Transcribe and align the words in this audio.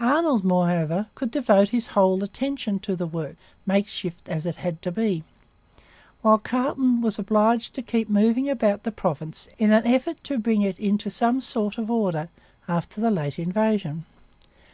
Arnold, 0.00 0.42
moreover, 0.42 1.08
could 1.14 1.30
devote 1.30 1.68
his 1.68 1.88
whole 1.88 2.24
attention 2.24 2.78
to 2.78 2.96
the 2.96 3.06
work, 3.06 3.36
makeshift 3.66 4.26
as 4.26 4.46
it 4.46 4.56
had 4.56 4.80
to 4.80 4.90
be; 4.90 5.22
while 6.22 6.38
Carleton 6.38 7.02
was 7.02 7.18
obliged 7.18 7.74
to 7.74 7.82
keep 7.82 8.08
moving 8.08 8.48
about 8.48 8.84
the 8.84 8.90
province 8.90 9.50
in 9.58 9.70
an 9.72 9.86
effort 9.86 10.24
to 10.24 10.38
bring 10.38 10.62
it 10.62 10.80
into 10.80 11.10
some 11.10 11.42
sort 11.42 11.76
of 11.76 11.90
order 11.90 12.30
after 12.66 13.02
the 13.02 13.10
late 13.10 13.38
invasion. 13.38 14.06